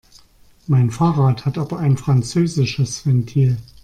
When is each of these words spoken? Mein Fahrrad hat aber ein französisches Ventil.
Mein 0.65 0.89
Fahrrad 0.89 1.45
hat 1.45 1.59
aber 1.59 1.77
ein 1.77 1.95
französisches 1.95 3.05
Ventil. 3.05 3.59